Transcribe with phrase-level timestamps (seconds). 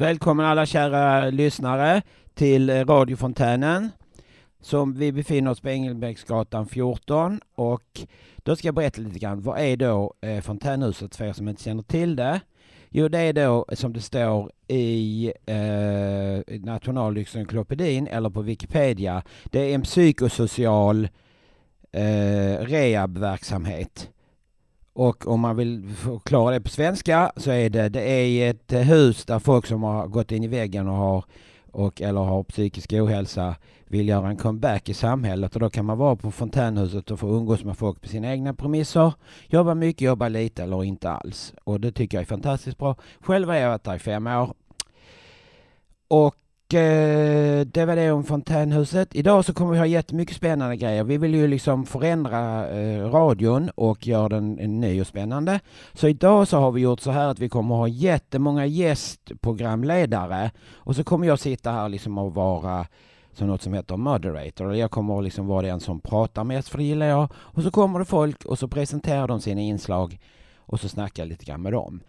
[0.00, 2.02] Välkommen alla kära lyssnare
[2.34, 3.90] till eh, radiofontänen.
[4.60, 8.00] Som vi befinner oss på Engelbrektsgatan 14 och
[8.36, 9.40] då ska jag berätta lite grann.
[9.40, 12.40] Vad är då eh, fontänhuset för er som inte känner till det?
[12.88, 19.22] Jo, det är då eh, som det står i eh, Nationalencyklopedin eller på Wikipedia.
[19.44, 21.08] Det är en psykosocial
[21.92, 24.10] eh, rehabverksamhet.
[24.92, 29.24] Och om man vill förklara det på svenska så är det, det är ett hus
[29.24, 31.24] där folk som har gått in i väggen och har
[31.72, 35.98] och eller har psykisk ohälsa vill göra en comeback i samhället och då kan man
[35.98, 39.12] vara på fontänhuset och få umgås med folk på sina egna premisser.
[39.46, 41.54] Jobba mycket, jobba lite eller inte alls.
[41.64, 42.96] Och det tycker jag är fantastiskt bra.
[43.20, 44.54] Själv har jag varit där i fem år.
[46.08, 46.36] Och
[46.74, 49.14] Eh, det var det om fontänhuset.
[49.14, 51.04] Idag så kommer vi ha jättemycket spännande grejer.
[51.04, 55.60] Vi vill ju liksom förändra eh, radion och göra den ny och spännande.
[55.92, 60.96] Så idag så har vi gjort så här att vi kommer ha jättemånga gästprogramledare och
[60.96, 62.86] så kommer jag sitta här liksom och vara
[63.32, 64.74] som något som heter moderator.
[64.74, 67.28] Jag kommer liksom vara den som pratar mest för det gillar jag.
[67.34, 70.18] Och så kommer det folk och så presenterar de sina inslag
[70.56, 72.00] och så snackar jag lite grann med dem.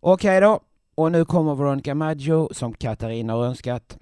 [0.00, 0.60] Okej okay då.
[0.98, 3.98] Och nu kommer Veronica Maggio som Katarina har önskat.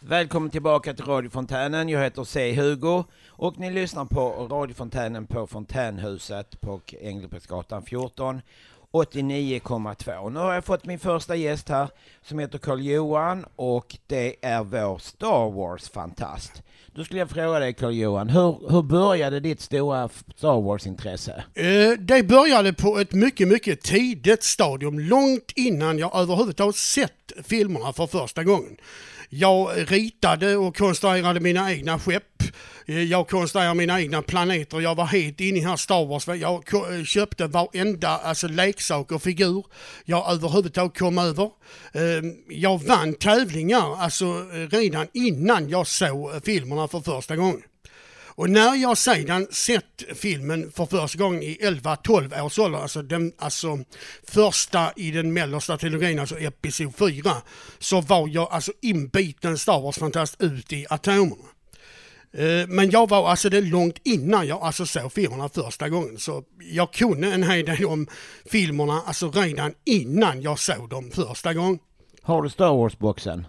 [0.00, 1.88] Välkommen tillbaka till radiofontänen.
[1.88, 2.54] Jag heter C.
[2.54, 8.40] Hugo och ni lyssnar på radiofontänen på Fontänhuset på Engelbrektsgatan 14.
[8.92, 10.30] 89,2.
[10.30, 11.88] Nu har jag fått min första gäst här
[12.22, 16.62] som heter Carl-Johan och det är vår Star Wars-fantast.
[16.94, 21.44] Då skulle jag fråga dig Carl-Johan, hur, hur började ditt stora Star Wars-intresse?
[21.54, 27.92] Eh, det började på ett mycket, mycket tidigt stadium, långt innan jag överhuvudtaget sett filmerna
[27.92, 28.76] för första gången.
[29.28, 32.24] Jag ritade och konstruerade mina egna skepp.
[32.86, 34.80] Eh, jag konstruerade mina egna planeter.
[34.80, 36.28] Jag var helt inne i här Star Wars.
[36.28, 39.64] Jag eh, köpte varenda alltså, leksak och figur
[40.04, 41.50] jag överhuvudtaget kom över.
[41.92, 47.62] Ehm, jag vann tävlingar alltså eh, redan innan jag såg filmerna för första gången.
[48.34, 53.32] Och när jag sedan sett filmen för första gången i 11-12 års ålder, alltså den
[53.38, 53.78] alltså
[54.26, 57.36] första i den mellersta trilogin, alltså Episod 4,
[57.78, 61.51] så var jag alltså inbiten Star Wars-fantast ut i atomerna.
[62.34, 66.18] Eh, men jag var alltså det långt innan jag alltså såg filmerna första gången.
[66.18, 68.06] Så jag kunde en hel del om
[68.44, 71.78] filmerna alltså redan innan jag såg dem första gången.
[72.22, 73.46] Har du Star Wars-boxen?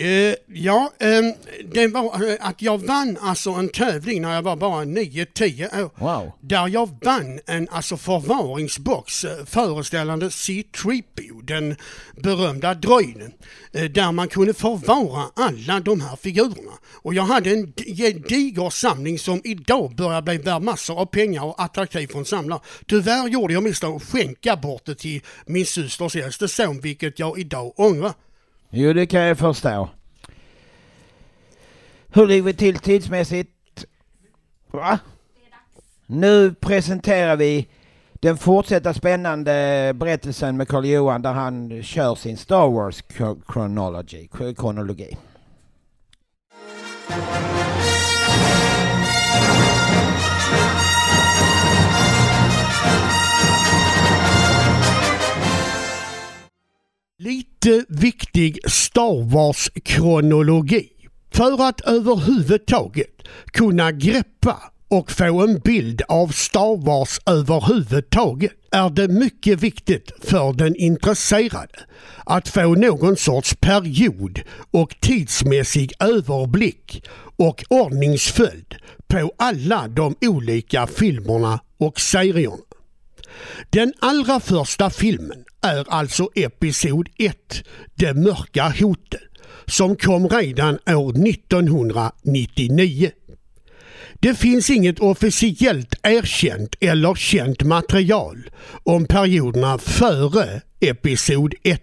[0.00, 1.34] Uh, ja, um,
[1.72, 5.90] det var uh, att jag vann alltså en tävling när jag var bara 9-10 år.
[5.94, 6.32] Wow.
[6.40, 11.76] Där jag vann en alltså förvaringsbox uh, föreställande C-3PO, den
[12.16, 13.32] berömda droiden.
[13.72, 16.72] där man kunde förvara alla de här figurerna.
[17.02, 17.72] Och jag hade en
[18.28, 22.60] diger samling som idag börjar bli värd massor av pengar och attraktiv för en samlare.
[22.86, 27.38] Tyvärr gjorde jag misstag att skänka bort det till min systers äldste son, vilket jag
[27.38, 28.12] idag ångrar.
[28.70, 29.88] Jo, det kan jag förstå.
[32.08, 33.50] Hur ligger vi till tidsmässigt?
[34.70, 34.98] Va?
[36.06, 37.68] Nu presenterar vi
[38.12, 43.02] den fortsatta spännande berättelsen med Carl-Johan där han kör sin Star Wars
[43.46, 44.28] kronologi.
[44.56, 45.16] kronologi.
[57.20, 60.88] Lite viktig Star Wars-kronologi.
[61.30, 64.56] För att överhuvudtaget kunna greppa
[64.88, 71.80] och få en bild av Star Wars överhuvudtaget är det mycket viktigt för den intresserade
[72.26, 74.40] att få någon sorts period
[74.70, 77.02] och tidsmässig överblick
[77.36, 78.74] och ordningsföljd
[79.06, 82.56] på alla de olika filmerna och serierna.
[83.70, 87.36] Den allra första filmen är alltså Episod 1,
[87.94, 89.20] Det mörka hotet,
[89.66, 93.10] som kom redan år 1999.
[94.20, 98.50] Det finns inget officiellt erkänt eller känt material
[98.84, 101.82] om perioderna före Episod 1.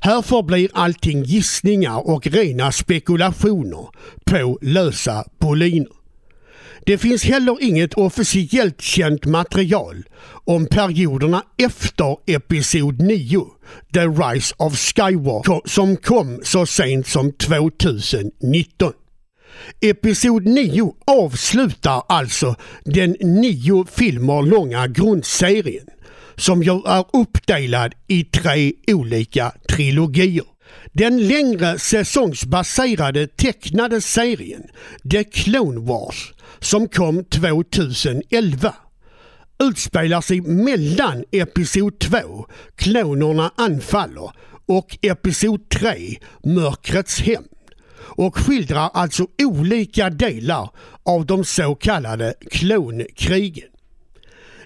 [0.00, 3.88] Härför blir allting gissningar och rena spekulationer
[4.24, 6.05] på lösa boliner.
[6.86, 10.04] Det finns heller inget officiellt känt material
[10.44, 13.46] om perioderna efter Episod 9,
[13.94, 18.92] The Rise of Skywalker, som kom så sent som 2019.
[19.80, 22.54] Episod 9 avslutar alltså
[22.84, 25.86] den nio filmer långa grundserien
[26.36, 30.55] som ju är uppdelad i tre olika trilogier.
[30.98, 34.62] Den längre säsongsbaserade tecknade serien
[35.10, 38.74] The Clone Wars som kom 2011
[39.62, 42.46] utspelar sig mellan Episod 2,
[42.76, 44.30] Klonerna anfaller,
[44.66, 47.48] och Episod 3, Mörkrets hämnd
[47.98, 50.70] och skildrar alltså olika delar
[51.02, 53.68] av de så kallade klonkrigen.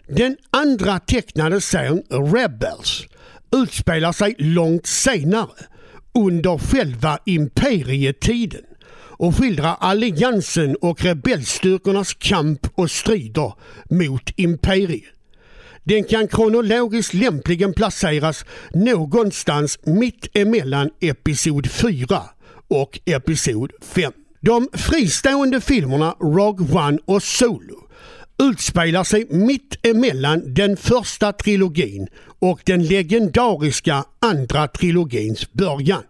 [0.09, 3.07] Den andra tecknade serien Rebels
[3.53, 5.67] utspelar sig långt senare
[6.15, 13.53] under själva imperietiden och skildrar alliansen och rebellstyrkornas kamp och strider
[13.91, 15.15] mot imperiet.
[15.85, 22.23] Den kan kronologiskt lämpligen placeras någonstans mitt emellan Episod 4
[22.69, 24.13] och Episod 5.
[24.41, 27.90] De fristående filmerna Rogue One och Solo
[28.41, 32.09] utspelar sig mitt emellan den första trilogin
[32.39, 36.03] och den legendariska andra trilogins början.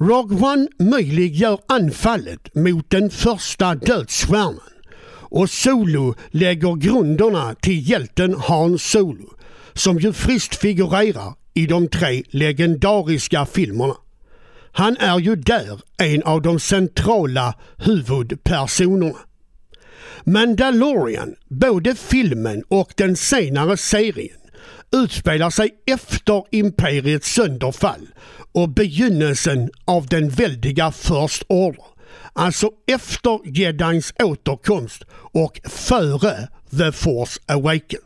[0.00, 4.60] Rogue One möjliggör anfallet mot den första dödsstjärnan
[5.30, 9.34] och Solo lägger grunderna till hjälten Han Solo
[9.72, 13.94] som ju friskt figurerar i de tre legendariska filmerna.
[14.72, 19.18] Han är ju där en av de centrala huvudpersonerna.
[20.24, 24.36] Mandalorian, både filmen och den senare serien,
[24.92, 28.08] utspelar sig efter imperiets sönderfall
[28.52, 31.84] och begynnelsen av den väldiga First Order.
[32.32, 38.00] Alltså efter Jedins återkomst och före The Force Awaken.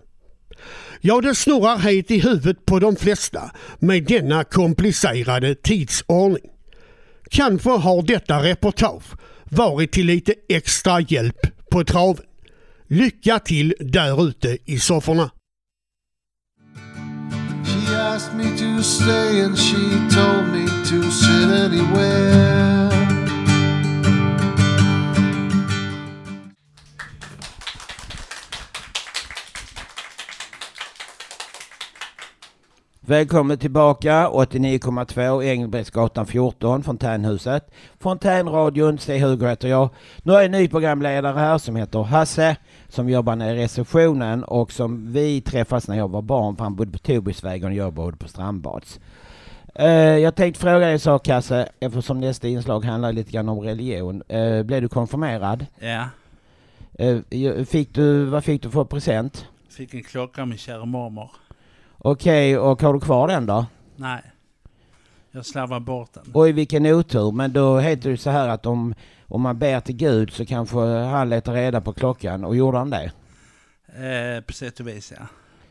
[1.00, 6.50] Ja, det snurrar helt i huvudet på de flesta med denna komplicerade tidsordning.
[7.30, 9.04] Kanske har detta reportage
[9.44, 12.24] varit till lite extra hjälp på traven.
[12.88, 15.30] Lycka till där ute i sofforna!
[17.64, 19.74] She asked me to stay and she
[20.14, 23.03] told me to sit anywhere
[33.06, 37.70] Välkommen tillbaka 89,2 Engelbrektsgatan 14, Fontänhuset.
[37.98, 39.88] Fontänradion, Stig-Hugo heter jag.
[40.22, 42.56] Nu är jag ny programledare här som heter Hasse
[42.88, 46.74] som jobbar nere i receptionen och som vi träffas när jag var barn för han
[46.74, 49.00] bodde på Tobigsvägen och jag bodde på Strandbads.
[49.80, 49.86] Uh,
[50.18, 54.22] jag tänkte fråga dig en sak Hasse, eftersom nästa inslag handlar lite grann om religion.
[54.32, 55.66] Uh, blev du konfirmerad?
[55.78, 56.08] Ja.
[57.00, 59.46] Uh, fick du, vad fick du för present?
[59.68, 61.30] Fick en klocka av min kära mormor.
[62.06, 63.66] Okej, och har du kvar den då?
[63.96, 64.22] Nej.
[65.30, 66.22] Jag slarvar bort den.
[66.34, 67.32] Oj, vilken otur.
[67.32, 68.94] Men då heter det så här att om,
[69.28, 72.44] om man ber till Gud så kanske han letar reda på klockan.
[72.44, 73.12] Och gjorde han det?
[73.86, 75.26] Eh, på sätt och vis, ja.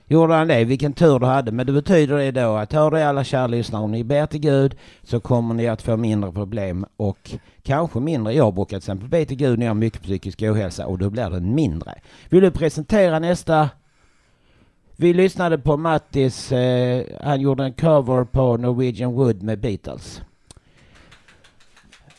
[0.08, 0.64] Gjorde han det?
[0.64, 1.52] Vilken tur du hade.
[1.52, 4.40] Men det betyder det då att hör det alla kära lyssnare, om ni ber till
[4.40, 7.32] Gud så kommer ni att få mindre problem och
[7.64, 8.34] kanske mindre.
[8.34, 11.10] Jag brukar till exempel be till Gud när jag har mycket psykisk ohälsa och då
[11.10, 11.94] blir den mindre.
[12.30, 13.70] Vill du presentera nästa
[14.96, 20.22] vi lyssnade på Mattis, eh, han gjorde en cover på Norwegian Wood med Beatles.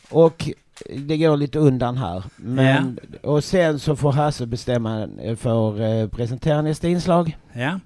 [0.09, 0.49] Och
[0.89, 2.23] det går lite undan här.
[2.35, 3.29] Men, ja.
[3.29, 7.37] Och sen så får Hasse bestämma för eh, presentera nästa inslag.
[7.53, 7.79] Ja.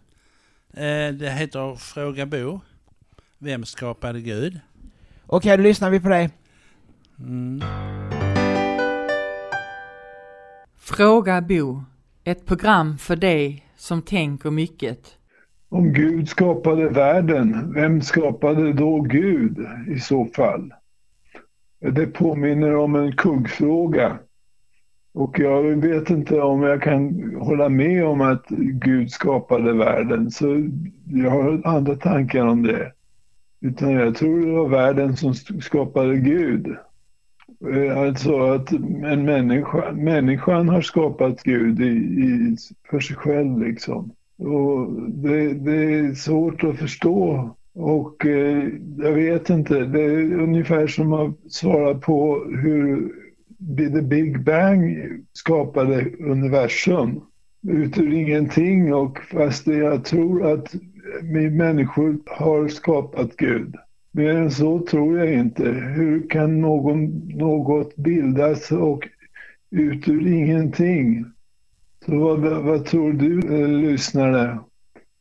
[0.74, 2.60] Eh, det heter Fråga Bo.
[3.38, 4.60] Vem skapade Gud?
[5.26, 6.30] Okej, då lyssnar vi på det.
[7.20, 7.64] Mm.
[10.78, 11.84] Fråga Bo.
[12.24, 15.00] Ett program för dig som tänker mycket.
[15.70, 20.74] Om Gud skapade världen, vem skapade då Gud i så fall?
[21.80, 24.20] Det påminner om en kuggfråga.
[25.14, 30.70] Och jag vet inte om jag kan hålla med om att Gud skapade världen, så
[31.06, 32.92] jag har andra tankar om det.
[33.62, 36.76] Utan jag tror det var världen som skapade Gud.
[37.68, 42.56] Eh, alltså att en människa, människan har skapat Gud i, i,
[42.90, 44.12] för sig själv liksom.
[44.38, 50.88] Och det, det är svårt att förstå och eh, jag vet inte, det är ungefär
[50.88, 53.12] som att svara på hur
[53.78, 54.98] The Big Bang
[55.34, 57.22] skapade universum
[57.68, 60.76] ut ur ingenting och fast jag tror att
[61.22, 63.76] vi människor har skapat Gud.
[64.12, 65.64] Mer än så tror jag inte.
[65.72, 69.08] Hur kan någon, något bildas och
[69.72, 71.26] ut ur ingenting?
[72.06, 74.60] Så vad, vad tror du, eh, lyssnare,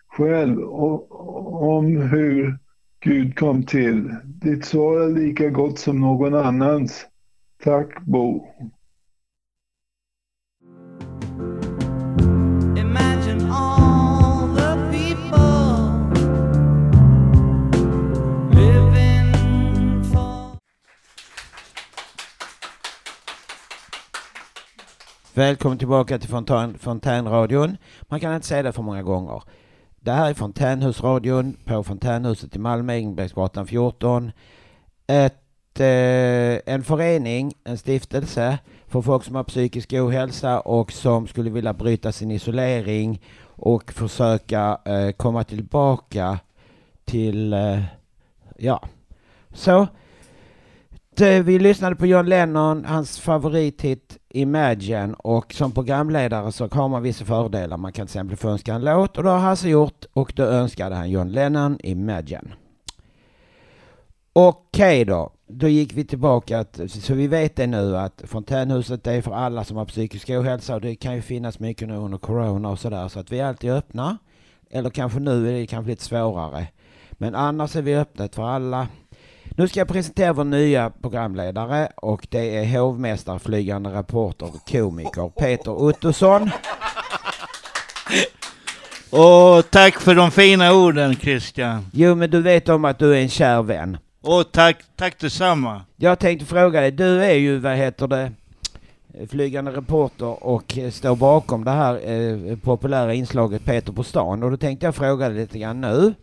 [0.09, 2.59] själv om hur
[3.01, 4.15] Gud kom till?
[4.25, 7.07] Ditt svar är lika gott som någon annans.
[7.65, 8.47] Tack Bo.
[25.39, 27.77] Välkommen tillbaka till Fontän, Fontänradion.
[28.03, 29.43] Man kan inte säga det för många gånger.
[30.01, 34.33] Det här är Fontänhusradion på Fontänhuset i Malmö, Engelbrektsgatan 14.
[35.07, 41.51] Ett, eh, en förening, en stiftelse för folk som har psykisk ohälsa och som skulle
[41.51, 46.39] vilja bryta sin isolering och försöka eh, komma tillbaka
[47.05, 47.83] till, eh,
[48.57, 48.83] ja,
[49.53, 49.87] så.
[51.21, 57.03] Eh, vi lyssnade på John Lennon, hans favorithit Imagine och som programledare så har man
[57.03, 57.77] vissa fördelar.
[57.77, 60.43] Man kan till exempel få önska en låt och det har Hasse gjort och då
[60.43, 62.55] önskade han John Lennon Imagine.
[64.33, 69.23] Okej då, då gick vi tillbaka, att, så vi vet det nu att fontänhuset är
[69.23, 72.71] för alla som har psykisk ohälsa och det kan ju finnas mycket nu under corona
[72.71, 74.19] och sådär så att vi är alltid öppna.
[74.71, 76.67] Eller kanske nu är det kanske lite svårare.
[77.13, 78.87] Men annars är vi öppna för alla.
[79.59, 85.71] Nu ska jag presentera vår nya programledare och det är hovmästare, flygande reporter komiker Peter
[85.71, 86.51] Ottosson.
[89.11, 91.87] Och tack för de fina orden Christian.
[91.93, 93.99] Jo men du vet om att du är en kär vän.
[94.21, 95.83] Och tack, tack detsamma.
[95.97, 98.33] Jag tänkte fråga dig, du är ju, vad heter det,
[99.29, 104.43] flygande reporter och står bakom det här eh, populära inslaget Peter på stan.
[104.43, 106.15] Och då tänkte jag fråga dig lite grann nu.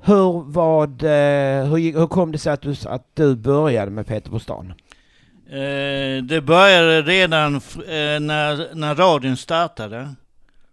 [0.00, 4.30] Hur, vad, eh, hur, hur kom det sig att du, att du började med Peter
[4.30, 4.72] på stan?
[5.50, 7.60] Eh, det började redan eh,
[8.20, 10.14] när, när radion startade.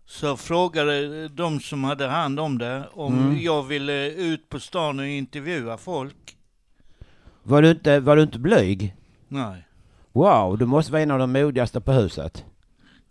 [0.08, 3.41] Så frågade de som hade hand om det om Mm.
[3.41, 6.15] jag ville ut på stan och intervjua folk.
[7.44, 8.96] Var du inte, var du inte blyg?
[9.27, 9.62] Nej,
[10.13, 12.46] Wow, du måste vara en av de modigaste på huset.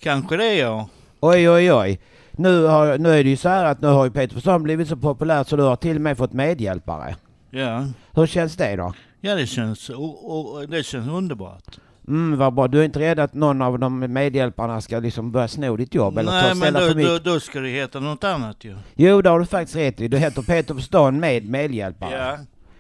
[0.00, 0.88] kanske det ja.
[1.20, 2.00] Oj, oj, oj.
[2.36, 4.88] Nu, har, nu är det ju så här att nu har ju Peter stan blivit
[4.88, 7.16] så populär så du har till och med fått medhjälpare.
[7.50, 8.92] Ja, Hur känns det då?
[9.20, 11.78] ja det, känns, och, och, det känns underbart.
[12.08, 12.68] Mm, vad bra.
[12.68, 16.18] Du är inte rädd att någon av de medhjälparna ska liksom börja sno ditt jobb
[16.18, 17.24] eller ta Nej men ställa då, för då, mycket?
[17.24, 18.76] då ska det heta något annat ju.
[18.94, 20.08] Jo, det har du faktiskt rätt i.
[20.08, 22.16] Du heter Peter på stan med medhjälpare.
[22.16, 22.38] Ja.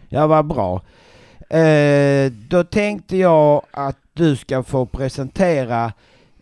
[0.08, 0.82] Ja, vad bra.
[1.58, 5.92] Eh, då tänkte jag att du ska få presentera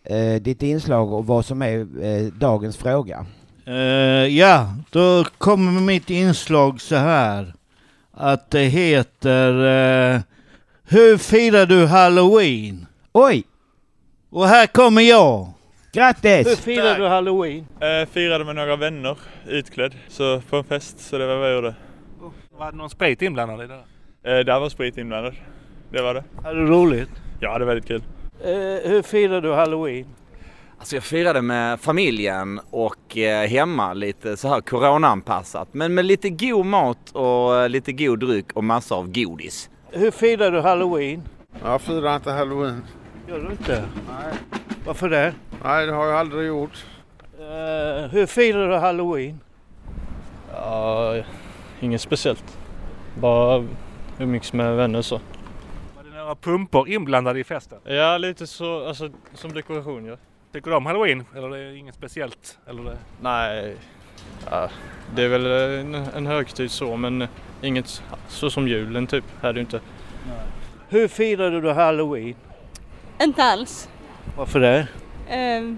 [0.03, 3.25] eh, ditt inslag och vad som är eh, dagens fråga.
[3.65, 3.73] Eh,
[4.37, 7.53] ja, då kommer mitt inslag så här.
[8.11, 9.49] Att det heter
[10.15, 10.19] eh,
[10.83, 12.85] Hur firar du halloween?
[13.11, 13.43] Oj!
[14.29, 15.39] Och här kommer jag.
[15.93, 16.59] Hur Grattis!
[16.59, 17.67] firar du halloween?
[17.79, 19.17] Eh, firade med några vänner
[19.47, 21.75] utklädd så på en fest så det var vad jag gjorde.
[22.57, 23.73] Var det någon sprit inblandad i det?
[24.31, 25.33] Eh, där var sprit inblandad.
[25.91, 26.23] Det var det.
[26.43, 27.09] Hade du roligt?
[27.39, 28.03] Ja, det var väldigt kul.
[28.43, 30.05] Eh, hur firar du halloween?
[30.79, 35.67] Alltså jag firade med familjen och eh, hemma lite så här coronaanpassat.
[35.71, 39.69] Men med lite god mat och eh, lite god dryck och massor av godis.
[39.91, 41.21] Hur firar du halloween?
[41.63, 42.83] Jag firar inte halloween.
[43.27, 43.83] Gör du inte?
[44.09, 44.33] Nej.
[44.85, 45.33] Varför det?
[45.63, 46.85] Nej, det har jag aldrig gjort.
[47.39, 49.39] Eh, hur firar du halloween?
[50.53, 51.15] Ja,
[51.79, 52.57] inget speciellt.
[53.19, 53.65] Bara
[54.19, 55.19] umgicks med vänner så.
[56.23, 57.79] Några pumpor inblandade i festen?
[57.83, 60.17] Ja, lite så, alltså som dekoration ja.
[60.51, 61.25] Tycker du om halloween?
[61.35, 62.59] Eller det är inget speciellt?
[62.67, 62.97] Eller det...
[63.21, 63.75] Nej,
[64.51, 64.69] ja,
[65.15, 67.27] det är väl en, en högtid så men
[67.61, 69.23] inget så som julen typ.
[69.41, 69.79] Är det inte.
[70.89, 72.35] Hur firade du halloween?
[73.23, 73.89] Inte alls.
[74.37, 74.87] Varför det?
[75.29, 75.77] Ehm,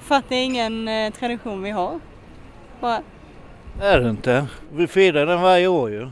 [0.00, 2.00] för att det är ingen eh, tradition vi har.
[2.80, 3.02] Bara,
[3.80, 4.46] Är det inte?
[4.72, 6.10] Vi firar den varje år ju.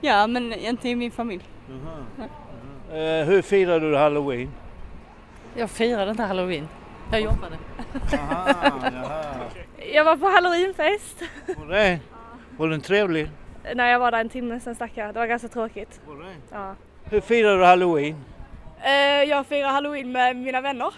[0.00, 1.44] ja, men inte i min familj.
[2.92, 4.50] Eh, hur firar du halloween?
[5.54, 6.68] Jag firade inte halloween.
[7.12, 7.56] Jag jobbade.
[8.12, 8.80] Aha,
[9.92, 11.22] Jag var på halloweenfest.
[11.58, 12.00] Var det?
[12.56, 13.30] Var den trevlig?
[13.74, 15.14] Nej, jag var där en timme, sen stack jag.
[15.14, 16.00] Det var ganska tråkigt.
[16.52, 16.74] Ja.
[17.04, 18.16] Hur firar du halloween?
[18.82, 18.92] Eh,
[19.28, 20.94] Jag firar halloween med mina vänner.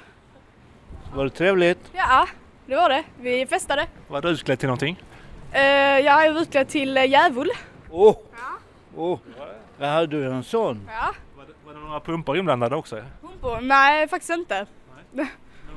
[1.15, 1.79] Var det trevligt?
[1.93, 2.27] Ja,
[2.67, 3.03] det var det.
[3.21, 3.87] Vi festade.
[4.09, 5.03] Var du utklädd till någonting?
[5.53, 5.63] Eh,
[5.99, 7.51] Jag är utklädd till eh, djävul.
[7.91, 8.17] Åh!
[8.97, 9.19] Åh!
[9.79, 10.81] Jag hade en sån.
[10.89, 11.15] Ja.
[11.37, 13.03] Var det, var det några pumpor inblandade också?
[13.21, 13.61] Pumpor?
[13.61, 14.67] Nej, faktiskt inte.
[15.13, 15.29] Några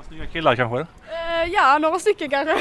[0.08, 0.80] snygga killar kanske?
[0.80, 2.56] Eh, Ja, några stycken kanske.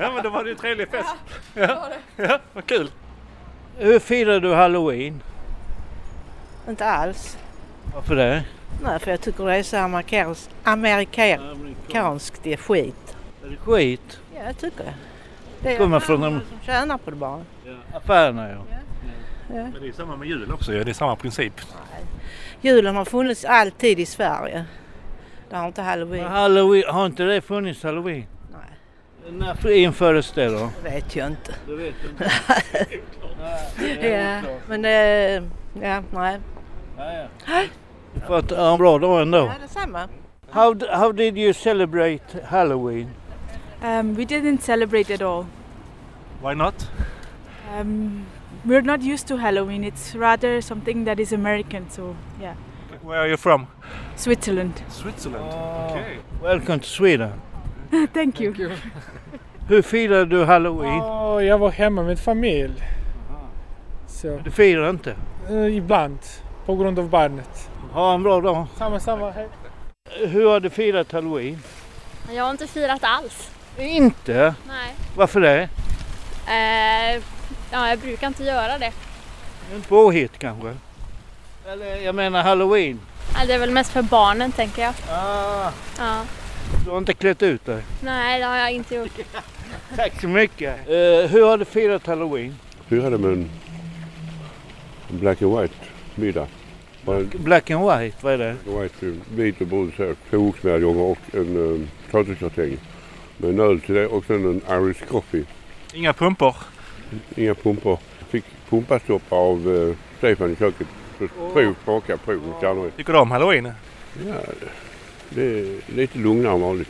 [0.00, 1.14] Ja men då var det ju en trevlig fest.
[1.54, 2.22] det var det.
[2.28, 2.90] Ja, vad kul.
[3.76, 5.22] Hur firar du halloween?
[6.68, 7.38] Inte alls.
[7.94, 8.44] Varför det?
[8.82, 12.40] Nej, för jag tycker det är så amerikansk, amerikanskt.
[12.42, 13.16] Det är skit.
[13.44, 14.20] Är det skit?
[14.34, 14.94] Ja, jag tycker det.
[15.60, 17.40] Det är Kommer från de som tjänar på det bara.
[17.94, 18.56] affärerna ja.
[18.68, 18.74] Ja.
[19.48, 20.72] Men det är samma med jul också.
[20.72, 21.60] Det är samma princip.
[22.60, 24.64] Julen har funnits alltid i Sverige.
[25.50, 26.22] Det har inte halloween.
[26.22, 28.26] Men halloween, har inte det funnits halloween?
[28.52, 29.32] Nej.
[29.32, 30.70] När infördes det då?
[30.82, 31.54] Det vet jag inte.
[31.66, 32.30] Det vet du inte.
[34.08, 35.42] ja, men det...
[35.82, 36.38] Ja, nej.
[36.98, 37.12] Ja,
[37.46, 37.62] ja.
[38.14, 39.38] Du får ha en bra dag ändå.
[39.38, 40.08] Ja, detsamma.
[40.50, 43.10] How, how did you celebrate Halloween?
[43.82, 45.46] Um, we didn't celebrate at all.
[46.42, 46.90] Why not?
[47.78, 48.26] Um,
[48.68, 49.84] we're not used to Halloween.
[49.84, 51.90] It's rather something that is American.
[51.90, 52.54] So yeah,
[53.02, 53.66] Where are you from?
[54.16, 54.82] Switzerland.
[54.90, 55.44] Switzerland.
[55.90, 56.18] Okay.
[56.42, 57.32] Welcome to Sweden.
[58.14, 58.52] Thank you.
[59.68, 60.98] Hur firar du Halloween?
[60.98, 62.84] Ja, jag var hemma med familj.
[64.06, 64.40] Så.
[64.44, 65.14] Du firar inte?
[65.50, 66.18] Eh, ibland,
[66.66, 67.70] på grund av barnet.
[67.92, 68.66] Ha en bra dag.
[68.76, 69.30] Samma, samma.
[69.30, 69.48] Hej.
[70.26, 71.58] Hur har du firat Halloween?
[72.32, 73.50] Jag har inte firat alls.
[73.78, 74.54] Inte?
[74.68, 74.94] Nej.
[75.16, 75.68] Varför det?
[76.46, 77.22] Eh,
[77.70, 78.92] ja, jag brukar inte göra det.
[79.74, 80.74] En påhitt kanske?
[81.68, 83.00] Eller jag menar Halloween.
[83.34, 84.94] Ja, det är väl mest för barnen tänker jag.
[85.10, 85.70] Ah.
[85.98, 86.24] Ja.
[86.84, 87.82] Du har inte klätt ut dig?
[88.00, 89.18] Nej, det har jag inte gjort.
[89.96, 90.88] Tack så mycket.
[90.88, 92.56] Eh, hur har du firat Halloween?
[92.88, 93.50] firade med en,
[95.08, 95.74] black and white
[96.14, 96.46] middag.
[97.06, 98.56] En Black and white, vad är det?
[98.64, 102.76] black and white, eh, vit och brun sås, två oxmedaljonger och en uh, potatisgratäng.
[103.36, 105.44] Med en öl till det och sen en Irish coffee.
[105.94, 106.56] Inga pumpor?
[107.36, 107.98] Inga pumpor.
[108.28, 110.86] Fick pumpastopp av uh, Stefan i köket.
[111.18, 112.90] Så prov, smaka, prov.
[112.96, 113.72] Tycker du om halloween?
[114.28, 114.34] Ja,
[115.28, 116.88] det- är lite lugnare än vanligt.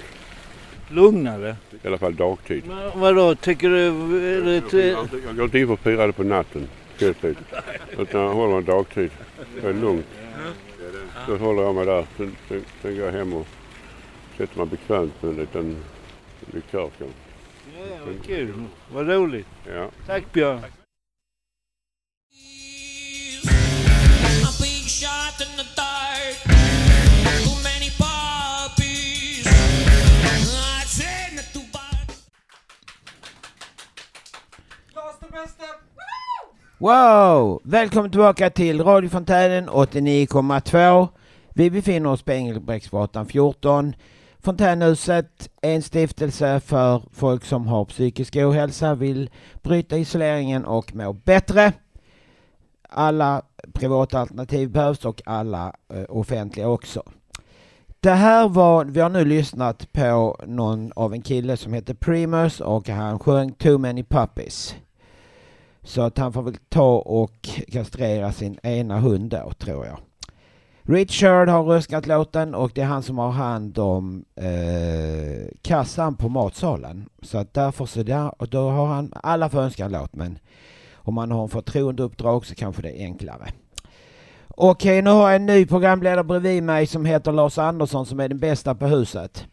[0.89, 1.57] Lugnare?
[1.83, 2.67] I alla fall dagtid.
[2.67, 3.87] Men vadå, tycker du...
[3.87, 4.87] Är det
[5.27, 7.37] Jag går inte in för att fira det på natten, kvällstid.
[7.99, 9.11] Utan jag håller mig dagtid.
[9.63, 10.07] Det är lugnt.
[11.27, 12.07] Så håller jag mig där.
[12.17, 13.47] Sen, sen, sen går jag hem och
[14.37, 15.77] sätter mig bekvämt med en liten
[16.53, 16.91] likör.
[17.79, 18.55] Ja, vad kul.
[18.93, 19.47] Vad roligt.
[19.67, 19.91] Ja.
[20.07, 20.61] Tack Björn.
[24.89, 26.37] shot in the dark.
[27.45, 29.47] Too many puppies.
[29.47, 31.61] I said not to
[36.79, 37.61] Wow!
[37.65, 41.09] Välkommen tillbaka till radiofontänen 89,2.
[41.55, 43.95] Vi befinner oss på Engelbrektsgatan 14.
[44.49, 49.31] Fontänhuset är en stiftelse för folk som har psykisk ohälsa, vill
[49.63, 51.73] bryta isoleringen och må bättre.
[52.89, 57.03] Alla privata alternativ behövs och alla eh, offentliga också.
[58.01, 62.61] Det här var, vi har nu lyssnat på någon av en kille som heter Primus
[62.61, 64.75] och han sjöng Too Many Puppies.
[65.83, 69.99] Så att han får väl ta och kastrera sin ena hund då, tror jag.
[70.91, 76.29] Richard har röskat låten och det är han som har hand om eh, kassan på
[76.29, 77.09] matsalen.
[77.23, 80.39] Så att därför så där, och då har han, alla får önska en låt men
[80.95, 83.49] om man har en förtroendeuppdrag så kanske det är enklare.
[84.49, 88.29] Okej, nu har jag en ny programledare bredvid mig som heter Lars Andersson som är
[88.29, 89.47] den bästa på huset.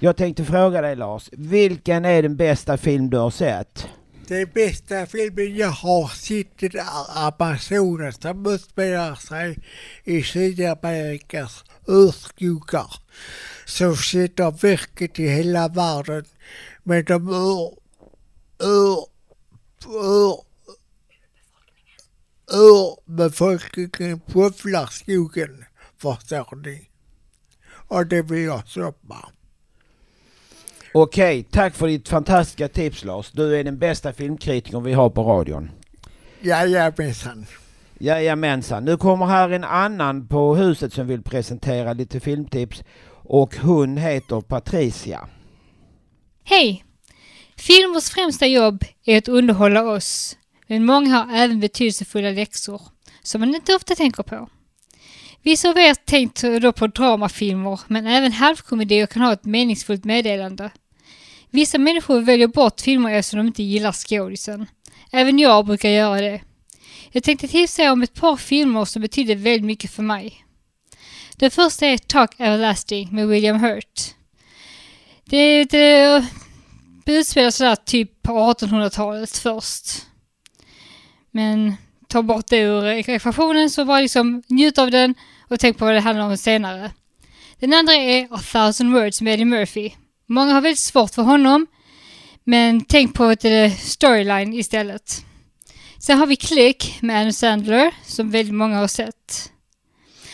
[0.00, 3.88] Jag tänkte fråga dig Lars, vilken är den bästa film du har sett?
[4.28, 9.58] Den bästa filmen jag har sett är Amazonas som utspelar sig
[10.04, 12.94] i Sydamerikas urskogar.
[13.64, 16.24] Som sätter virket i hela världen.
[16.82, 17.78] Men de ur,
[18.58, 19.06] ur,
[19.86, 20.36] ur,
[22.52, 25.64] urbefolkningen skövlar skogen,
[25.98, 26.88] förstår ni.
[27.88, 29.32] Och det vill jag stoppa.
[30.94, 33.30] Okej, tack för ditt fantastiska tips Lars.
[33.30, 35.70] Du är den bästa filmkritikern vi har på radion.
[36.40, 37.46] Jajamensan.
[37.98, 38.84] Jajamensan.
[38.84, 44.40] Nu kommer här en annan på huset som vill presentera lite filmtips och hon heter
[44.40, 45.28] Patricia.
[46.44, 46.84] Hej!
[47.56, 52.82] Filmers främsta jobb är att underhålla oss, men många har även betydelsefulla läxor
[53.22, 54.48] som man inte ofta tänker på.
[55.42, 60.70] Vissa av er tänkt då på dramafilmer, men även halvkomedier kan ha ett meningsfullt meddelande.
[61.52, 64.66] Vissa människor väljer bort filmer eftersom de inte gillar skådisen.
[65.10, 66.40] Även jag brukar göra det.
[67.10, 70.44] Jag tänkte tipsa er om ett par filmer som betyder väldigt mycket för mig.
[71.36, 74.00] Den första är Talk Everlasting med William Hurt.
[75.24, 76.24] Det, det eh,
[77.06, 80.06] utspelar sig där typ på 1800-talet först.
[81.30, 81.74] Men
[82.08, 85.14] ta bort det ur ekvationen så bara liksom njut av den
[85.48, 86.90] och tänk på vad det handlar om senare.
[87.58, 89.90] Den andra är A thousand words med Eddie Murphy.
[90.32, 91.66] Många har väldigt svårt för honom,
[92.44, 95.24] men tänk på ett eh, storyline istället.
[95.98, 99.52] Sen har vi Click med Adam Sandler, som väldigt många har sett.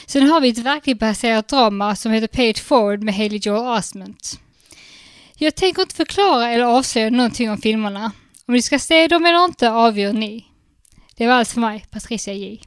[0.07, 3.79] Sen har vi ett verkligt baserat drama som heter Pay It Forward med Haley Joel
[3.79, 4.41] Osment.
[5.37, 8.13] Jag tänker inte förklara eller avslöja någonting om filmerna.
[8.47, 10.47] Om ni ska se dem eller inte avgör ni.
[11.17, 12.61] Det var allt för mig, Patricia J.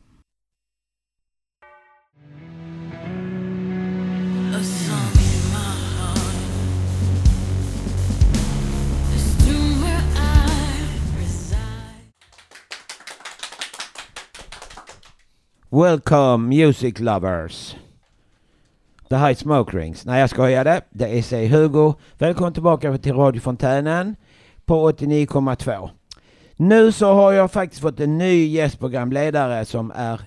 [15.74, 17.76] Welcome music lovers.
[19.10, 20.06] The High Smoke Rings.
[20.06, 20.82] Nej jag skojade.
[20.90, 21.94] Det är sig Hugo.
[22.18, 24.16] Välkommen tillbaka till radiofontänen
[24.66, 25.90] på 89,2.
[26.56, 30.22] Nu så har jag faktiskt fått en ny gästprogramledare som är...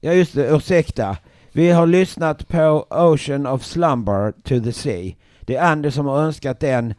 [0.00, 1.16] Ja just det, ursäkta.
[1.52, 5.12] Vi har lyssnat på Ocean of Slumber to the Sea.
[5.40, 6.94] Det är Anders som har önskat den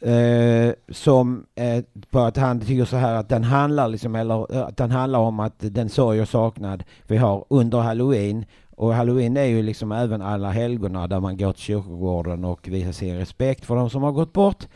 [0.00, 4.62] eh, som eh, på att han tycker så här att den handlar liksom, eller eh,
[4.62, 8.44] att den handlar om att den sorg och saknad vi har under halloween.
[8.76, 12.92] Och halloween är ju liksom även alla helgona där man går till kyrkogården och visar
[12.92, 14.66] sin respekt för de som har gått bort.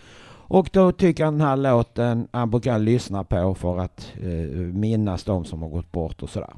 [0.46, 5.24] Och då tycker han den här låten han brukar lyssna på för att eh, minnas
[5.24, 6.54] de som har gått bort och sådär.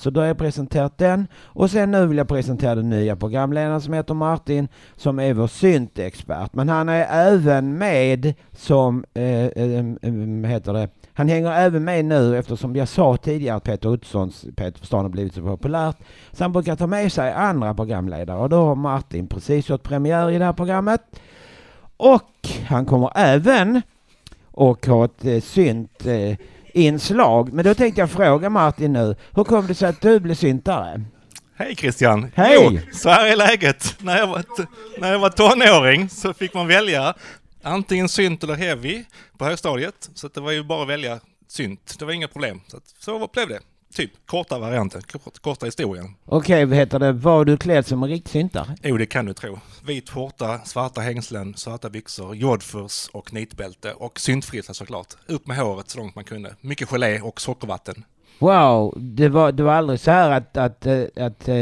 [0.00, 1.26] Så då har jag presenterat den.
[1.44, 5.46] Och sen nu vill jag presentera den nya programledaren som heter Martin, som är vår
[5.46, 6.54] syntexpert.
[6.54, 12.04] Men han är även med som, eh, eh, eh, heter det, han hänger även med
[12.04, 15.96] nu eftersom jag sa tidigare att Peter Ottossons Peter för stan har blivit så populärt.
[16.32, 20.30] Så han brukar ta med sig andra programledare och då har Martin precis gjort premiär
[20.30, 21.00] i det här programmet.
[21.96, 23.82] Och han kommer även
[24.50, 26.36] och ha ett eh, synt eh,
[26.74, 27.52] inslag.
[27.52, 31.04] Men då tänkte jag fråga Martin nu, hur kom det sig att du blev syntare?
[31.56, 32.32] Hej Christian!
[32.34, 32.58] Hej!
[32.60, 33.96] Jo, så här är läget.
[33.98, 34.44] När jag, var,
[35.00, 37.14] när jag var tonåring så fick man välja
[37.62, 39.04] antingen synt eller heavy
[39.38, 40.10] på högstadiet.
[40.14, 41.96] Så det var ju bara att välja synt.
[41.98, 42.60] Det var inga problem.
[42.66, 43.60] Så, att, så blev det.
[43.94, 46.14] Typ korta varianten, kort, korta historien.
[46.24, 48.76] Okej, vad heter det, var du klädd som en riktig syntare?
[48.82, 49.58] Jo, det kan du tro.
[49.86, 55.14] Vit skjorta, svarta hängslen, svarta byxor, jodfurs och nitbälte och syntfrilla såklart.
[55.26, 56.54] Upp med håret så långt man kunde.
[56.60, 58.04] Mycket gelé och sockervatten.
[58.38, 61.54] Wow, det var, det var aldrig så här att, att, eh, att, eh,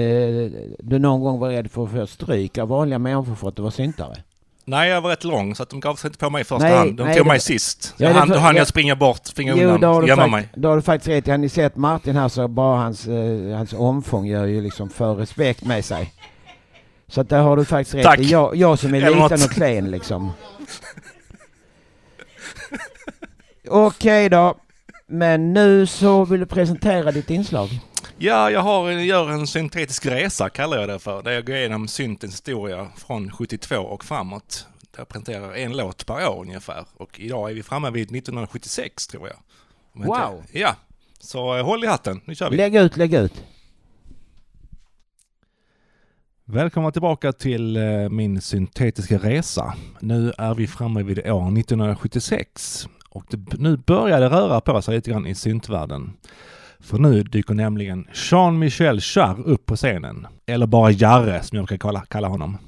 [0.79, 3.62] du någon gång var rädd för att få stryk av vanliga människor för att du
[3.62, 4.23] var syntare?
[4.69, 6.65] Nej, jag var rätt lång så att de gav sig inte på mig i första
[6.69, 6.97] Nej, hand.
[6.97, 7.95] De nej, tog det- mig sist.
[7.97, 8.61] Ja, hann, för- då hann ja.
[8.61, 10.49] jag springa bort, springa Jo, undan, då har, du gömma fakt- mig.
[10.55, 11.27] då har du faktiskt rätt.
[11.27, 15.15] Har ni sett Martin här så bara hans, eh, hans omfång gör ju liksom för
[15.15, 16.13] respekt med sig.
[17.09, 18.05] Så att där har du faktiskt rätt.
[18.05, 18.21] Tack.
[18.21, 19.33] Jag, jag som är liten något.
[19.45, 20.33] och klen liksom.
[23.69, 24.55] Okej då.
[25.07, 27.81] Men nu så vill du presentera ditt inslag.
[28.21, 31.23] Ja, jag har, gör en syntetisk resa kallar jag det för.
[31.23, 34.67] Där jag går igenom syntens historia från 72 och framåt.
[34.91, 36.85] Där jag presenterar en låt per år ungefär.
[36.97, 39.37] Och idag är vi framme vid 1976 tror jag.
[39.95, 40.43] Om inte- Wow.
[40.53, 40.75] Ja,
[41.21, 42.21] så eh, håll i hatten.
[42.25, 42.57] Nu kör vi.
[42.57, 43.45] Lägg ut, lägg ut.
[46.45, 49.75] Välkomna tillbaka till eh, min syntetiska resa.
[50.01, 54.95] Nu är vi framme vid år 1976 och det, nu börjar det röra på sig
[54.95, 56.13] lite grann i syntvärlden.
[56.81, 60.27] För nu dyker nämligen Jean-Michel Jarre upp på scenen.
[60.47, 62.59] Eller bara Jarre som jag brukar kalla, kalla honom.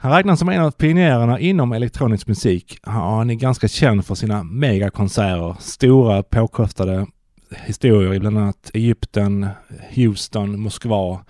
[0.00, 2.78] Han räknas som en av pionjärerna inom elektronisk musik.
[2.82, 7.06] Han är ganska känd för sina megakonserter, stora påkostade
[7.56, 9.48] historier i bland annat Egypten,
[9.94, 11.24] Houston, Moskva,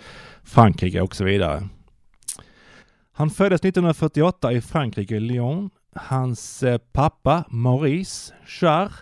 [0.44, 1.68] Frankrike och så vidare.
[3.12, 5.70] Han föddes 1948 i Frankrike, Lyon.
[5.94, 8.92] Hans eh, pappa Maurice Jarre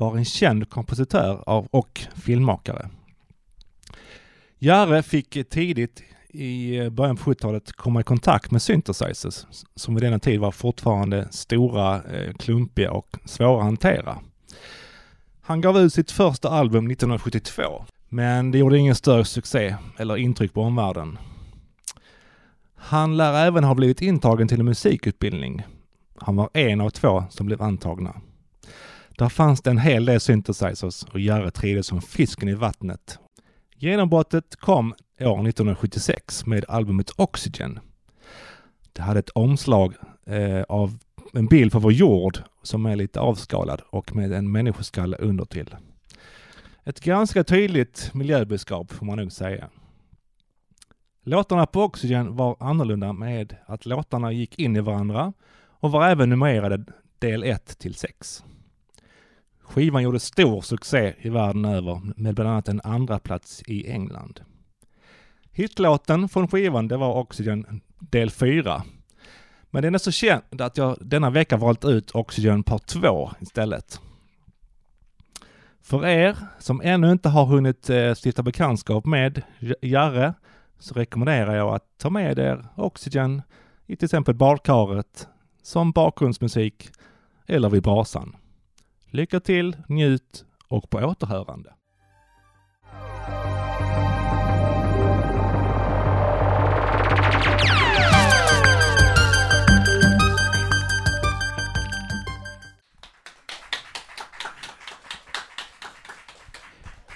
[0.00, 1.42] var en känd kompositör
[1.74, 2.88] och filmmakare.
[4.58, 10.18] Jarre fick tidigt i början på 70-talet komma i kontakt med synthesizers som vid denna
[10.18, 14.18] tid var fortfarande stora, eh, klumpiga och svåra att hantera.
[15.40, 20.54] Han gav ut sitt första album 1972 men det gjorde ingen större succé eller intryck
[20.54, 21.18] på omvärlden.
[22.74, 25.62] Han lär även ha blivit intagen till en musikutbildning.
[26.16, 28.14] Han var en av två som blev antagna.
[29.20, 33.18] Där fanns det en hel del synthesizers och Jarre trivdes som fisken i vattnet.
[33.76, 37.78] Genombrottet kom år 1976 med albumet Oxygen.
[38.92, 39.94] Det hade ett omslag
[40.26, 40.98] eh, av
[41.32, 45.76] en bild på vår jord som är lite avskalad och med en människoskalle under till.
[46.84, 49.68] Ett ganska tydligt miljöbudskap får man nog säga.
[51.24, 55.32] Låtarna på Oxygen var annorlunda med att låtarna gick in i varandra
[55.66, 56.84] och var även numrerade
[57.18, 58.44] del 1 till 6.
[59.70, 64.40] Skivan gjorde stor succé i världen över med bland annat en andra plats i England.
[65.52, 68.82] Hitlåten från skivan det var Oxygen del 4.
[69.70, 74.00] Men den är så känd att jag denna vecka valt ut Oxygen part 2 istället.
[75.82, 79.42] För er som ännu inte har hunnit eh, stifta bekantskap med
[79.82, 80.34] Jarre
[80.78, 83.42] så rekommenderar jag att ta med er Oxygen
[83.86, 85.28] i till exempel badkaret
[85.62, 86.90] som bakgrundsmusik
[87.46, 88.36] eller vid brasan.
[89.12, 91.74] Lycka till, njut och på återhörande.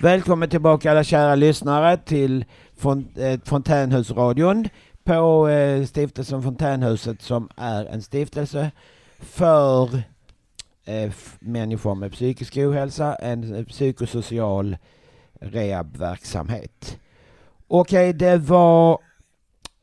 [0.03, 2.45] Välkommen tillbaka alla kära lyssnare till
[3.17, 4.69] eh, Fontänhusradion
[5.05, 8.71] på eh, stiftelsen Fontänhuset som är en stiftelse
[9.19, 10.03] för
[10.85, 14.77] Eh, människor med psykisk ohälsa, en psykosocial
[15.41, 16.99] rehabverksamhet.
[17.67, 18.99] Okej, det var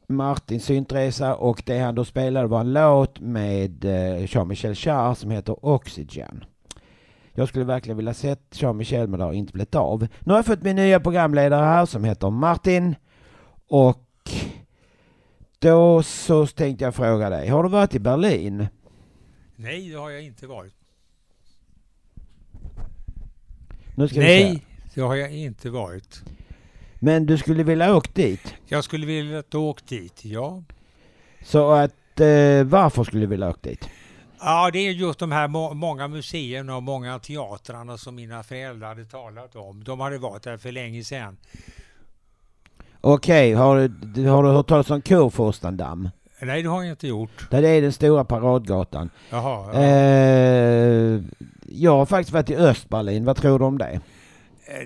[0.08, 5.32] Martins syntresa och det han då spelade var en låt med eh, Jean-Michel Jarre som
[5.32, 6.44] heter Oxygen.
[7.34, 10.08] Jag skulle verkligen vilja sett Jean-Michel men det har inte blivit av.
[10.20, 12.96] Nu har jag fått min nya programledare här som heter Martin
[13.68, 14.08] och
[15.60, 18.68] då så tänkte jag fråga dig, har du varit i Berlin?
[19.56, 20.74] Nej, det har jag inte varit.
[23.74, 26.21] Nu ska vi Nej, det har jag inte varit.
[26.99, 28.54] Men du skulle vilja åka dit?
[28.67, 30.63] Jag skulle vilja att åka dit, ja.
[31.43, 33.89] Så att, eh, varför skulle du vilja åka dit?
[34.39, 38.88] Ja, det är just de här må- många museerna och många teatrarna som mina föräldrar
[38.88, 39.84] hade talat om.
[39.84, 41.38] De hade varit där för länge sedan.
[43.01, 46.10] Okej, har, du, du- har du hört talas om Kurfurstendamm?
[46.41, 47.47] Nej, det har jag inte gjort.
[47.51, 49.10] Där det är den stora paradgatan.
[49.30, 49.82] Jaha, ja.
[49.82, 51.21] Eh,
[51.74, 53.86] jag har faktiskt varit i Östberlin, vad tror du om det?
[53.92, 54.00] Eh,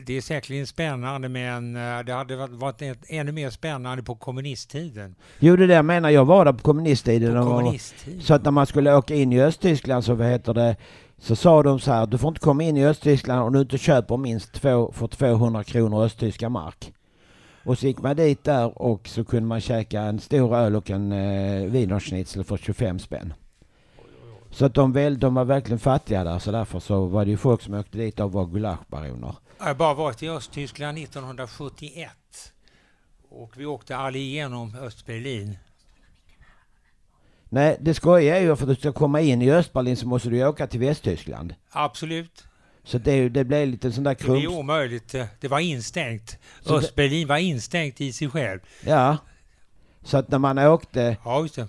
[0.06, 5.15] Det är säkerligen spännande men eh, det hade varit- ännu mer spännande på kommunisttiden.
[5.39, 6.10] Jo, det är det jag menar.
[6.10, 7.34] Jag var där på kommunisttiden.
[7.43, 8.21] På kommunisttiden?
[8.21, 10.76] Så att när man skulle åka in i Östtyskland så vad heter det,
[11.17, 13.78] så sa de så här, du får inte komma in i Östtyskland om du inte
[13.78, 16.91] köper minst två, för 200 kronor östtyska mark.
[17.63, 20.89] Och så gick man dit där och så kunde man käka en stor öl och
[20.89, 23.34] en eh, wienerschnitzel för 25 spänn.
[24.55, 27.37] Så att de, väl, de var verkligen fattiga där så därför så var det ju
[27.37, 29.35] folk som åkte dit och var gulaschbaroner.
[29.57, 32.09] Jag har bara varit i Östtyskland 1971.
[33.29, 35.57] Och vi åkte aldrig igenom Östberlin.
[37.49, 40.29] Nej, det skojiga är ju för att du ska komma in i Östberlin så måste
[40.29, 41.55] du ju åka till Västtyskland.
[41.69, 42.43] Absolut.
[42.83, 44.47] Så det, det blev lite sån där Det är krums...
[44.47, 45.15] omöjligt.
[45.39, 46.37] Det var instängt.
[46.61, 48.59] Så Östberlin var instängt i sig själv.
[48.85, 49.17] Ja.
[50.03, 51.17] Så att när man åkte...
[51.25, 51.67] Ja, just det.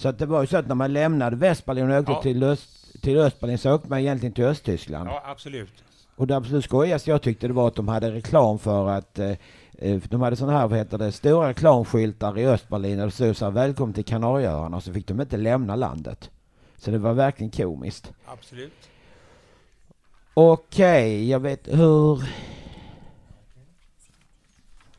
[0.00, 2.22] Så att det var ju så att när man lämnade Västberlin och åkte Ja.
[2.22, 5.08] till, Öst, till Östberlin så åkte man egentligen till Östtyskland.
[5.08, 5.72] Ja, absolut.
[6.16, 9.30] Och det absolut skojigaste jag tyckte det var att de hade reklam för att eh,
[9.78, 13.36] eh, de hade sådana här, vad heter det, stora reklamskyltar i Östberlin där det stod
[13.36, 16.30] så här välkommen till Kanarieöarna och så fick de inte lämna landet.
[16.78, 18.12] Så det var verkligen komiskt.
[18.26, 18.88] Absolut.
[20.34, 22.24] Okej, jag vet hur...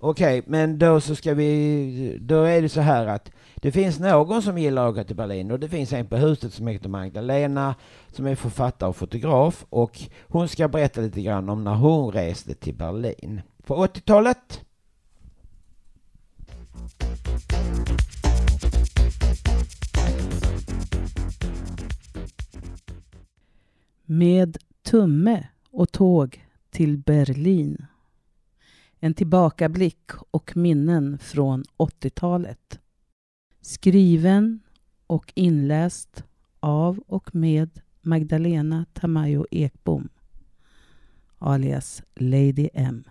[0.03, 2.17] Okej, men då så ska vi...
[2.21, 5.51] Då är det så här att det finns någon som gillar att åka till Berlin
[5.51, 7.75] och det finns en på huset som heter Magdalena
[8.07, 12.53] som är författare och fotograf och hon ska berätta lite grann om när hon reste
[12.53, 13.41] till Berlin.
[13.63, 14.61] På 80-talet?
[24.05, 27.85] Med tumme och tåg till Berlin.
[29.03, 32.79] En tillbakablick och minnen från 80-talet.
[33.61, 34.59] Skriven
[35.07, 36.23] och inläst
[36.59, 40.09] av och med Magdalena Tamayo Ekbom
[41.37, 43.03] alias Lady M.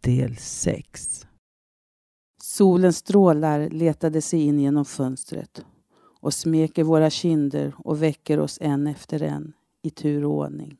[0.00, 1.26] Del 6
[2.42, 5.64] Solens strålar letade sig in genom fönstret
[6.24, 10.76] och smeker våra kinder och väcker oss en efter en i tur och ordning.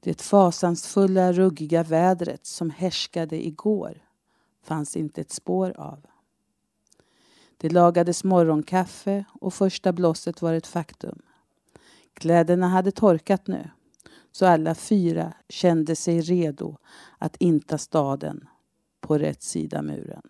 [0.00, 4.02] Det fasansfulla ruggiga vädret som härskade igår
[4.62, 6.06] fanns inte ett spår av.
[7.56, 11.22] Det lagades morgonkaffe och första blåset var ett faktum.
[12.14, 13.70] Kläderna hade torkat nu,
[14.32, 16.76] så alla fyra kände sig redo
[17.18, 18.48] att inta staden
[19.00, 20.22] på rätt sida muren.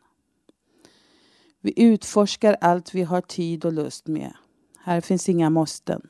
[1.60, 4.32] Vi utforskar allt vi har tid och lust med.
[4.78, 6.02] Här finns inga måsten.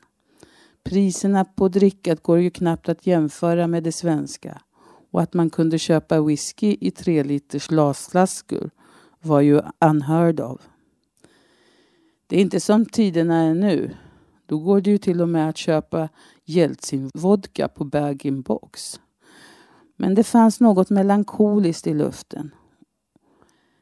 [0.82, 4.62] Priserna på drickat går ju knappt att jämföra med det svenska.
[5.11, 8.70] Och att man kunde köpa whisky i tre liters glasflaskor
[9.20, 10.68] var ju unheard of.
[12.26, 13.96] Det är inte som tiderna är nu.
[14.46, 16.08] Då går det ju till och med att köpa
[16.44, 19.00] Jeltsin-vodka på bag-in-box.
[19.96, 22.50] Men det fanns något melankoliskt i luften.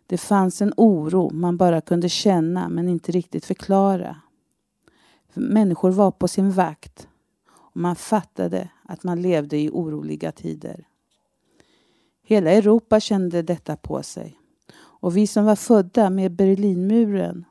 [0.06, 4.16] Det fanns en oro man bara kunde känna men inte riktigt förklara.
[5.34, 7.08] Människor var på sin vakt
[7.50, 10.86] och man fattade att man levde i oroliga tider.
[12.22, 14.38] Hela Europa kände detta på sig.
[14.78, 17.44] Och vi som var födda med Berlinmuren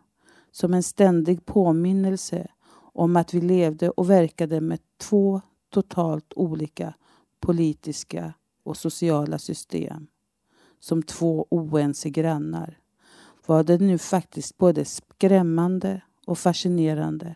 [0.51, 2.47] som en ständig påminnelse
[2.93, 6.93] om att vi levde och verkade med två totalt olika
[7.39, 10.07] politiska och sociala system
[10.85, 12.79] som två oense grannar
[13.45, 17.35] var det nu faktiskt både skrämmande och fascinerande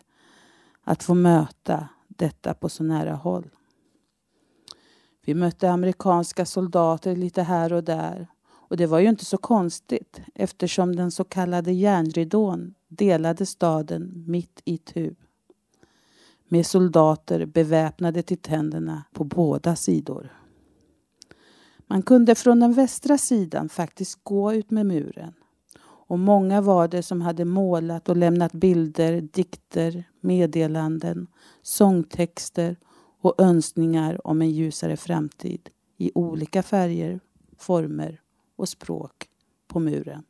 [0.84, 3.50] att få möta detta på så nära håll.
[5.24, 10.20] Vi mötte amerikanska soldater lite här och där och det var ju inte så konstigt
[10.34, 15.14] eftersom den så kallade järnridån delade staden mitt i tu.
[16.48, 20.39] Med soldater beväpnade till tänderna på båda sidor.
[21.90, 25.34] Man kunde från den västra sidan faktiskt gå ut med muren.
[25.82, 31.26] Och många var det som hade målat och lämnat bilder, dikter, meddelanden,
[31.62, 32.76] sångtexter
[33.20, 37.20] och önskningar om en ljusare framtid i olika färger,
[37.58, 38.20] former
[38.56, 39.28] och språk
[39.68, 40.22] på muren.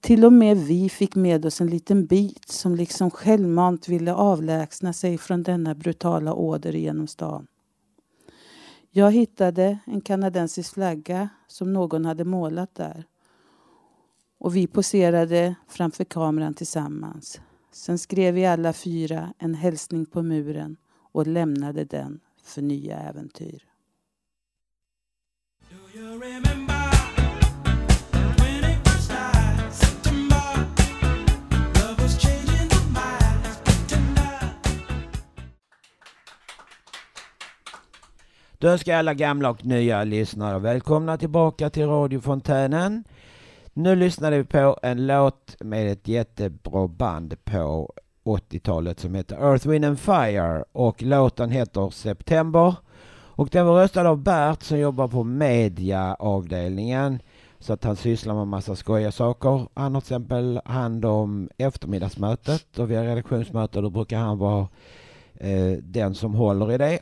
[0.00, 4.92] Till och med vi fick med oss en liten bit som liksom självmant ville avlägsna
[4.92, 7.46] sig från denna brutala åder genom stan.
[8.90, 13.04] Jag hittade en kanadensisk flagga som någon hade målat där.
[14.38, 17.40] Och vi poserade framför kameran tillsammans.
[17.72, 20.76] Sen skrev vi alla fyra en hälsning på muren
[21.12, 23.64] och lämnade den för nya äventyr.
[38.60, 43.04] Då önskar jag alla gamla och nya lyssnare välkomna tillbaka till radiofontänen.
[43.72, 47.92] Nu lyssnade vi på en låt med ett jättebra band på
[48.24, 52.74] 80-talet som heter Earth, Wind and Fire och låten heter September.
[53.10, 57.18] Och den var röstad av Bert som jobbar på mediaavdelningen
[57.58, 59.68] så att han sysslar med massa skojiga saker.
[59.74, 64.38] Han har till exempel hand om eftermiddagsmötet och vi har redaktionsmöte och då brukar han
[64.38, 64.68] vara
[65.34, 66.98] eh, den som håller i det.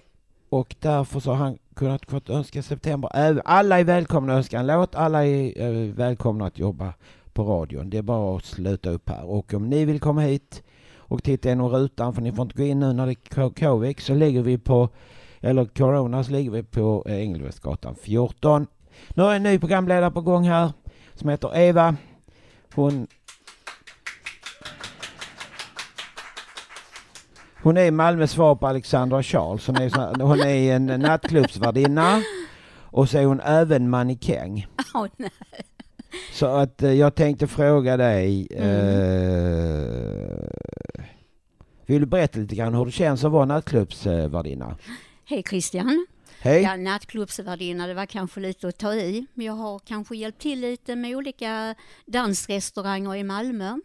[0.49, 3.31] Och därför så har han kunnat fått önska september.
[3.31, 4.95] Äh, alla är välkomna att önska en låt.
[4.95, 6.95] Alla är äh, välkomna att jobba
[7.33, 7.91] på radion.
[7.91, 9.25] Det är bara att sluta upp här.
[9.25, 10.63] Och om ni vill komma hit
[10.97, 14.01] och titta genom rutan, för ni får inte gå in nu när det är covid,
[14.01, 14.89] så ligger vi på,
[15.41, 18.67] eller corona, så ligger vi på eh, Engelbrektsgatan 14.
[19.15, 20.73] Nu har jag en ny programledare på gång här
[21.15, 21.97] som heter Eva.
[22.75, 23.07] Hon
[27.66, 29.66] Hon är Malmös svar på Alexandra Charles.
[29.66, 32.22] Hon är, så- hon är en nattklubbsvärdinna
[32.81, 34.66] och så är hon även mannekäng.
[35.16, 35.31] Nej.
[36.33, 38.48] Så att eh, jag tänkte fråga dig.
[38.50, 38.70] Mm.
[38.70, 40.37] Eh,
[41.87, 44.76] vill du berätta lite grann hur det känns att vara nattklubbsvärdinna?
[45.24, 46.07] Hej Christian.
[46.40, 46.62] Hej.
[46.62, 49.26] Ja, nattklubbsvärdinna, det var kanske lite att ta i.
[49.35, 51.74] Men jag har kanske hjälpt till lite med olika
[52.07, 53.76] dansrestauranger i Malmö.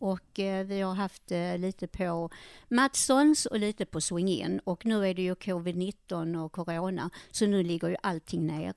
[0.00, 2.30] Och eh, vi har haft eh, lite på
[2.68, 4.60] Matssons och lite på Swing In.
[4.64, 7.10] Och nu är det ju covid-19 och corona.
[7.30, 8.72] Så nu ligger ju allting nere.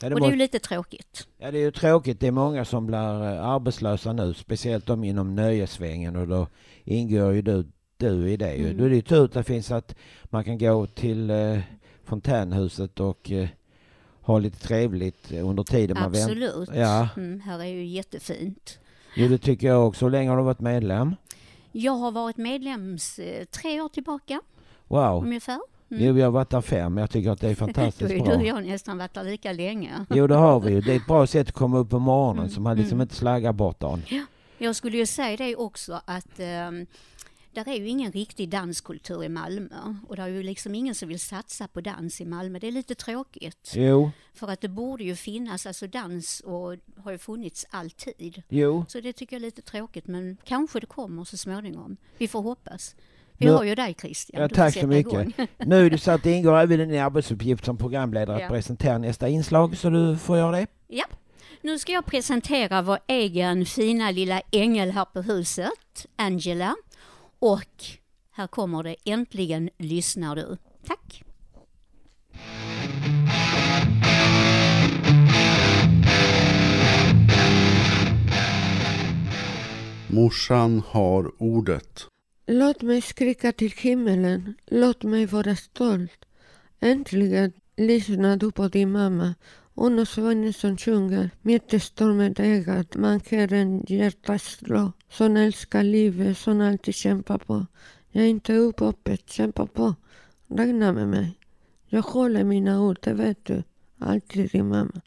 [0.00, 1.26] Ja, och det är ju lite tråkigt.
[1.38, 2.20] Ja, det är ju tråkigt.
[2.20, 6.48] Det är många som blir eh, arbetslösa nu, speciellt de inom nöjesvängen och då
[6.84, 7.64] ingår ju du,
[7.96, 8.50] du i det.
[8.50, 8.76] Mm.
[8.76, 9.94] Då är det ju tur att det finns att
[10.24, 11.58] man kan gå till eh,
[12.04, 13.48] fontänhuset och eh,
[14.20, 16.30] ha lite trevligt under tiden man väntar.
[16.30, 16.68] Absolut.
[16.74, 18.78] Ja, Mm, här är ju jättefint.
[19.16, 20.04] Jo, det tycker jag också.
[20.04, 21.16] Hur länge har du varit medlem?
[21.72, 24.40] Jag har varit medlems eh, tre år tillbaka
[24.88, 25.24] Wow.
[25.24, 25.60] ungefär.
[25.88, 26.98] Jo, jag har varit där fem.
[26.98, 28.36] Jag tycker att det är fantastiskt bra.
[28.36, 30.06] du och jag nästan varit där lika länge.
[30.10, 30.80] Jo, det har vi ju.
[30.80, 33.02] Det är ett bra sätt att komma upp på morgonen så man liksom mm.
[33.02, 34.02] inte slaggar bort dagen.
[34.08, 34.22] Ja,
[34.58, 36.86] jag skulle ju säga det också att um,
[37.54, 41.08] där är ju ingen riktig danskultur i Malmö och det är ju liksom ingen som
[41.08, 42.58] vill satsa på dans i Malmö.
[42.58, 43.72] Det är lite tråkigt.
[43.74, 44.10] Jo.
[44.34, 48.42] För att det borde ju finnas, alltså dans och har ju funnits alltid.
[48.48, 48.84] Jo.
[48.88, 51.96] Så det tycker jag är lite tråkigt men kanske det kommer så småningom.
[52.18, 52.96] Vi får hoppas.
[53.38, 54.42] Vi Nu- har ju dig Christian.
[54.42, 55.12] Ja, tack så mycket.
[55.12, 55.32] igång.
[55.66, 58.46] Nu är det så att det ingår även en arbetsuppgift som programledare Ja.
[58.46, 60.66] att presentera nästa inslag, så du får göra det.
[60.88, 61.04] Ja,
[61.62, 66.74] nu ska jag presentera vår egen fina lilla ängel här på huset, Angela.
[67.46, 67.84] Och
[68.30, 70.56] här kommer det Äntligen lyssnar du.
[70.86, 71.24] Tack!
[80.08, 82.06] Morsan har ordet.
[82.46, 86.24] Låt mig skrika till himmelen, låt mig vara stolt.
[86.80, 89.34] Äntligen lyssnar du på din mamma.
[89.74, 94.92] Uno Svenningsson sjunger Mitt i stormen ögat, man hör en hjärta slå.
[95.16, 97.66] Som älskar livet, som alltid kämpar på.
[98.10, 99.94] Jag är inte upphoppet, kämpa på.
[100.48, 101.38] Räkna med mig.
[101.86, 103.62] Jag e håller mina ord, det vet du.
[103.98, 105.00] Alltid din mamma.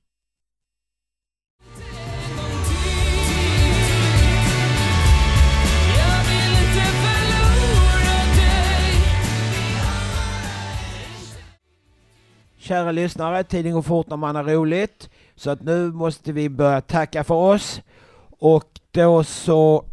[12.57, 15.09] Kära lyssnare, tiden går fort när man har roligt.
[15.35, 17.81] Så att nu måste vi börja tacka för oss.
[18.39, 19.85] Och då så...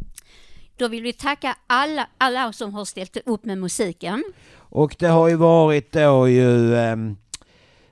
[0.77, 4.23] Då vill vi tacka alla, alla som har ställt upp med musiken.
[4.57, 7.17] Och det har ju varit då ju ehm,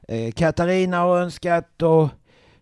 [0.07, 2.09] eh, Katarina har önskat och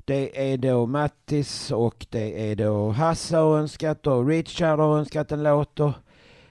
[0.06, 5.32] det är då Mattis och det är då Hasse har önskat och Richard har önskat
[5.32, 5.92] en låt och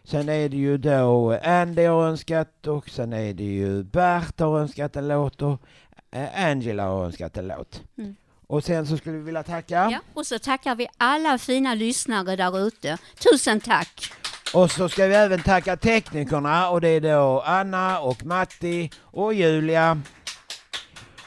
[0.05, 4.61] sen är det ju då Andy har önskat och sen är det ju Bert har
[4.61, 5.63] önskat en låt och
[6.11, 7.83] eh, Angela har önskat en låt.
[7.99, 8.17] Mm.
[8.51, 9.89] Och sen så skulle vi vilja tacka.
[9.91, 12.99] Ja, och så tackar vi alla fina lyssnare där ute.
[13.19, 14.13] Tusen tack!
[14.55, 19.35] Och så ska vi även tacka teknikerna och det är då Anna och Matti och
[19.35, 20.01] Julia.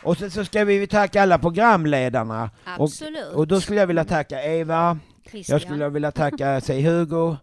[0.04, 2.50] Och sen så ska vi tacka alla programledarna.
[2.64, 3.28] Absolut.
[3.28, 5.00] Och, och då skulle jag vilja tacka Eva.
[5.32, 5.56] Christian.
[5.56, 7.36] Jag skulle vilja tacka, säg Hugo.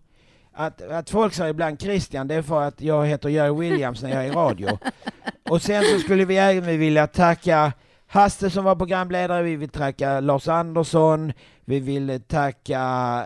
[0.55, 4.11] Att, att folk säger ibland Christian, det är för att jag heter Jerry Williams när
[4.11, 4.79] jag är i radio.
[5.49, 7.73] Och sen så skulle vi även vilja tacka
[8.13, 11.33] Hasse som var programledare, vi vill tacka Lars Andersson,
[11.65, 12.83] vi vill tacka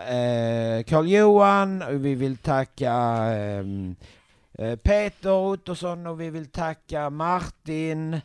[0.07, 3.95] eh, Carl-Johan, vi vill tacka ehm,
[4.59, 8.21] eh, Peter Ottosson och vi vill tacka Martin.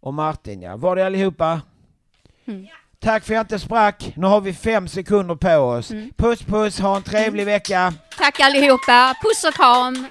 [0.00, 1.60] Och Martin ja, var det allihopa?
[2.44, 2.66] Mm.
[2.98, 4.12] Tack för att jag inte sprack.
[4.16, 5.92] Nu har vi fem sekunder på oss.
[6.16, 7.94] Puss puss, ha en trevlig vecka.
[8.18, 10.06] Tack allihopa, puss och kram!